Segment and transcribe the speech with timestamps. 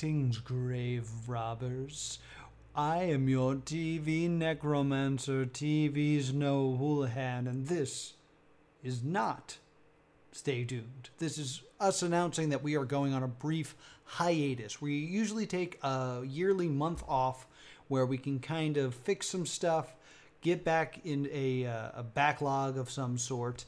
[0.00, 2.20] Greetings, grave robbers.
[2.74, 8.14] I am your TV necromancer, TV's Noah Houlihan, and this
[8.82, 9.58] is not
[10.32, 11.10] Stay Doomed.
[11.18, 14.80] This is us announcing that we are going on a brief hiatus.
[14.80, 17.46] We usually take a yearly month off
[17.88, 19.94] where we can kind of fix some stuff,
[20.40, 23.66] get back in a, uh, a backlog of some sort,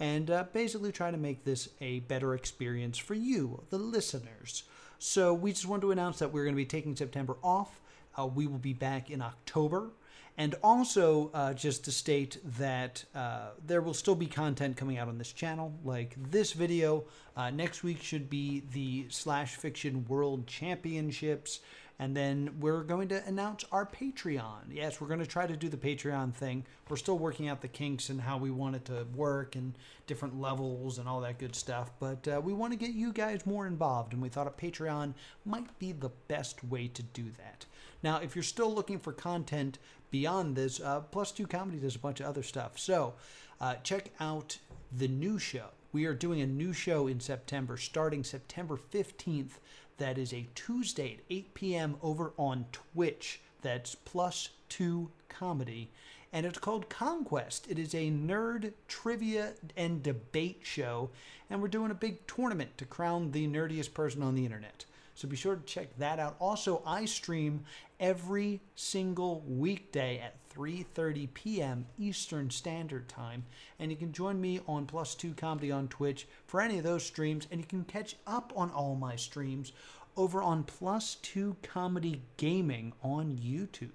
[0.00, 4.62] and uh, basically try to make this a better experience for you, the listeners.
[5.06, 7.78] So we just wanted to announce that we're going to be taking September off.
[8.18, 9.90] Uh, we will be back in October.
[10.38, 15.08] And also, uh, just to state that uh, there will still be content coming out
[15.08, 17.04] on this channel, like this video.
[17.36, 21.60] Uh, next week should be the Slash Fiction World Championships.
[21.98, 24.64] And then we're going to announce our Patreon.
[24.70, 26.64] Yes, we're going to try to do the Patreon thing.
[26.88, 29.74] We're still working out the kinks and how we want it to work and
[30.08, 31.92] different levels and all that good stuff.
[32.00, 35.14] But uh, we want to get you guys more involved, and we thought a Patreon
[35.44, 37.64] might be the best way to do that.
[38.02, 39.78] Now, if you're still looking for content
[40.10, 42.76] beyond this, uh, Plus Two Comedy does a bunch of other stuff.
[42.76, 43.14] So
[43.60, 44.58] uh, check out
[44.90, 45.68] the new show.
[45.94, 49.60] We are doing a new show in September, starting September 15th.
[49.98, 51.96] That is a Tuesday at 8 p.m.
[52.02, 53.40] over on Twitch.
[53.62, 55.92] That's Plus Two Comedy.
[56.32, 57.70] And it's called Conquest.
[57.70, 61.10] It is a nerd trivia and debate show.
[61.48, 64.86] And we're doing a big tournament to crown the nerdiest person on the internet.
[65.14, 66.34] So be sure to check that out.
[66.40, 67.66] Also, I stream
[68.00, 71.86] every single weekday at 3:30 p.m.
[71.98, 73.44] Eastern Standard Time,
[73.78, 77.04] and you can join me on Plus 2 Comedy on Twitch for any of those
[77.04, 79.72] streams and you can catch up on all my streams
[80.16, 83.90] over on Plus 2 Comedy Gaming on YouTube.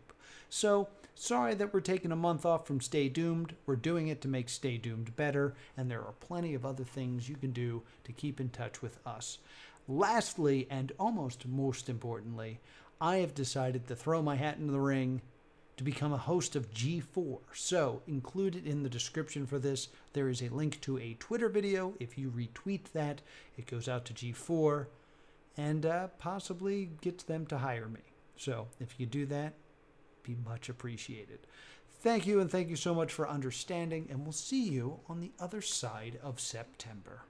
[0.50, 3.56] So, sorry that we're taking a month off from Stay Doomed.
[3.66, 7.30] We're doing it to make Stay Doomed better, and there are plenty of other things
[7.30, 9.38] you can do to keep in touch with us.
[9.88, 12.60] Lastly, and almost most importantly,
[13.02, 15.22] I have decided to throw my hat into the ring
[15.80, 17.40] to become a host of G4.
[17.54, 21.94] So, included in the description for this, there is a link to a Twitter video.
[22.02, 23.22] If you retweet that,
[23.58, 24.88] it goes out to G4
[25.56, 28.02] and uh, possibly gets them to hire me.
[28.36, 29.54] So, if you do that,
[30.22, 31.40] be much appreciated.
[32.02, 35.32] Thank you, and thank you so much for understanding, and we'll see you on the
[35.40, 37.22] other side of September.